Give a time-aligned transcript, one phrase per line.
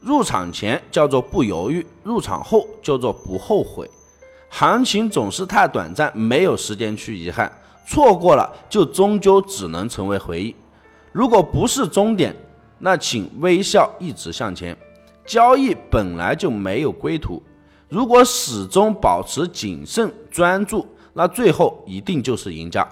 [0.00, 3.90] 入场前叫做不犹豫，入场后叫做不后悔。
[4.48, 7.52] 行情总是太短暂，没有时间去遗憾，
[7.86, 10.54] 错过了就终究只能成为回忆。
[11.12, 12.34] 如果不是终点，
[12.78, 14.76] 那请微笑一直向前。
[15.26, 17.42] 交易本来就没有归途。
[17.88, 22.86] 如果始终保持谨慎专注，那最后一定就是赢家。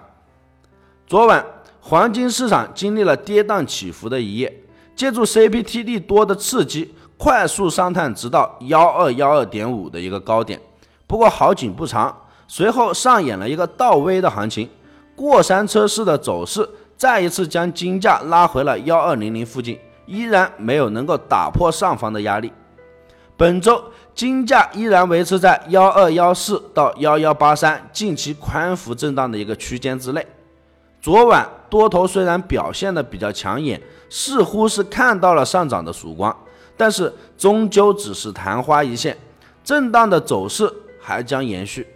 [1.07, 1.45] 昨晚
[1.81, 4.63] 黄金市场经历了跌宕起伏的一夜，
[4.97, 10.61] 借助 CPTD 多的刺激，快速上探直到幺二幺二点五的一个高点。
[11.07, 12.13] 不过好景不长，
[12.49, 14.69] 随后上演了一个倒 V 的行情，
[15.15, 22.51] 过山车式的走势再一次将金价拉回了幺二零零附近，依然没有能够打破上方的压力。
[23.37, 23.85] 本周。
[24.15, 30.27] 金价依然维持在幺二幺四到幺幺八三近期宽幅震荡的一个区间之内。
[31.07, 36.37] 昨晚多头虽然表现的比较抢眼，似乎是看到了上涨的曙光，
[36.77, 39.17] 但是终究只是昙花一现，
[39.63, 40.69] 震荡的走势
[41.01, 41.87] 还将延续。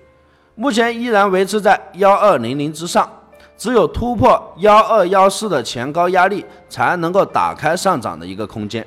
[0.55, 3.11] 目前依然维持在幺二零零之上，
[3.59, 8.87] 只有突破幺二幺四的前高压力，才能够打开上涨的一个空间。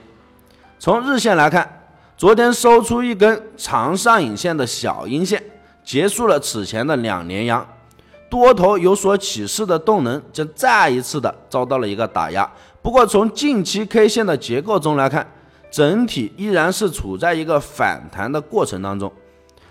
[0.80, 1.82] 从日线来看。
[2.16, 5.44] 昨天收出一根长上影线的小阴线，
[5.84, 7.68] 结束了此前的两连阳，
[8.34, 12.52] 多头有所起势的动能将再一次的遭到了一个打压。
[12.82, 15.32] 不过从近期 K 线的结构中来看，
[15.70, 19.14] 整体依然是处在一个反弹的过程当中。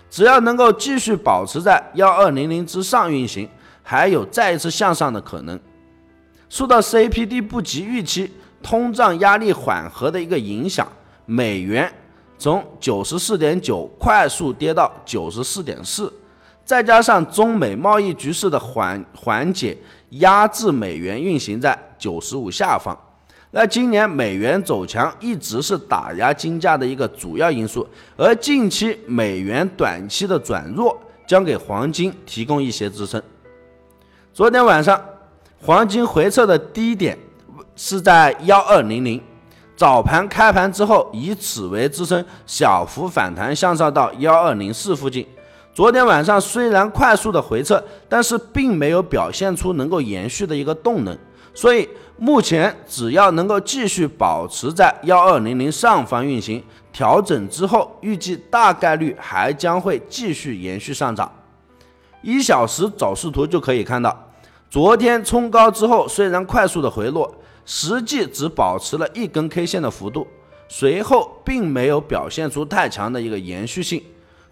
[0.09, 3.49] 只要能够继续保持在幺二零零之上运行，
[3.81, 5.59] 还有再一次向上的可能。
[6.47, 8.31] 受到 CPD 不及预期、
[8.61, 10.87] 通胀压力缓和的一个影响，
[11.25, 11.93] 美元。
[12.37, 16.11] 从九十四点九快速跌到九十四点四，
[16.65, 19.77] 再加上中美贸易局势的缓缓解，
[20.11, 22.97] 压制美元运行在九十五下方。
[23.51, 27.87] 那今年美元走强一直是打压金价的一个主要因素，
[28.17, 30.97] 而近期美元短期的转弱
[31.27, 33.21] 将给黄金提供一些支撑。
[34.33, 34.99] 昨天晚上
[35.61, 37.17] 黄金回撤的低点
[37.75, 39.21] 是在幺二零零。
[39.75, 45.27] 早盘开盘之后，以此为支撑，小幅反弹向上到幺二零四附近。
[45.73, 51.17] 昨天晚上虽然快速的回撤，但是并没有表现出能够延续的一个动能。
[51.55, 61.31] 所以目前只要能够继续保持在幺二零零上方运行，调整之后预计大概率还将会继续延续上涨。
[62.21, 64.31] 一小时走势图就可以看到，
[64.69, 67.33] 昨天冲高之后虽然快速的回落。
[67.65, 70.27] 实际只保持了一根 K 线的幅度，
[70.67, 74.03] 随后并没有表现出太强的一个延续性，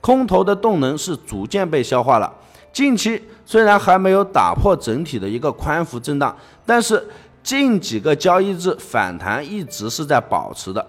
[0.01, 2.31] 空头的动能是逐渐被消化了。
[2.73, 6.35] 近期虽然还没有打破整体的一个宽幅震荡，
[6.65, 7.05] 但是
[7.43, 10.85] 近几个交易日反弹一直是在保持的。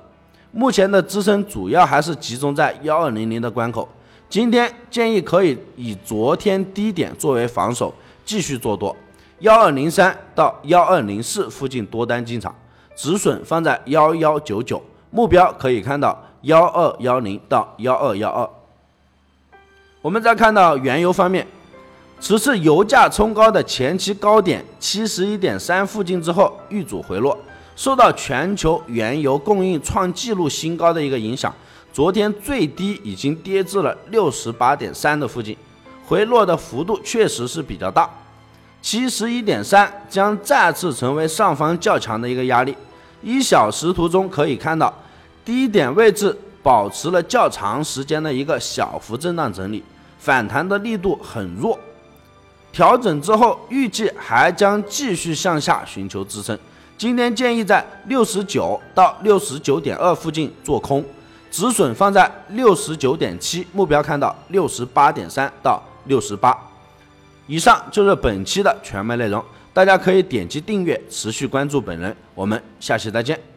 [0.53, 3.89] 目前的支撑主要还是集中在幺二零零的关口，
[4.29, 7.93] 今天建议可以以昨天低点作为防守，
[8.25, 8.95] 继续做多。
[9.41, 12.55] 幺二零三到幺二零四附近多单进场，
[12.95, 14.81] 止损放在幺幺九九，
[15.11, 18.49] 目标可以看到幺二幺零到幺二幺二。
[20.03, 21.47] 我们再看到原油方面，
[22.19, 27.39] 此次油价冲高的前期高点七十一点三附近之后遇阻回落，
[27.77, 31.55] 受到全球原油供应创纪录新高的一个影响，
[31.93, 35.57] 昨天最低已经跌至了六十八点三的附近，
[36.05, 38.11] 回落的幅度确实是比较大。
[38.81, 42.77] 七十一点三将再次成为上方较强的一个压力。
[43.23, 44.93] 一小时图中可以看到，
[45.45, 49.81] 低点位置保持了较长时间的一个小幅震荡整理，
[50.23, 51.77] 反弹的力度很弱。
[52.71, 56.57] 调整之后，预计还将继续向下寻求支撑。
[56.97, 61.05] 今天建议在六十九到六十九点二附近做空，
[61.51, 66.57] 止损放在六十九点七，目标看到六十八点三到六十八。
[67.49, 72.17] 以上就是本期的全部内容，大家可以点击订阅，持续关注本人。
[72.37, 73.52] 我们下期再见。